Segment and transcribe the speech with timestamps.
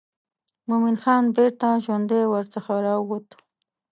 [0.67, 3.27] مومن خان بیرته ژوندی ورڅخه راووت.